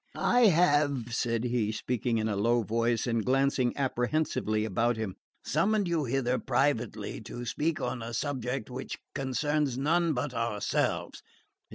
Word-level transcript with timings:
"I 0.15 0.47
have," 0.47 1.13
said 1.13 1.43
he, 1.43 1.71
speaking 1.71 2.17
in 2.17 2.27
a 2.27 2.35
low 2.35 2.63
voice, 2.63 3.05
and 3.05 3.23
glancing 3.23 3.77
apprehensively 3.77 4.65
about 4.65 4.97
him, 4.97 5.13
"summoned 5.43 5.87
you 5.87 6.05
hither 6.05 6.39
privately 6.39 7.21
to 7.21 7.45
speak 7.45 7.79
on 7.79 8.01
a 8.01 8.15
subject 8.15 8.71
which 8.71 8.97
concerns 9.13 9.77
none 9.77 10.13
but 10.15 10.33
ourselves. 10.33 11.21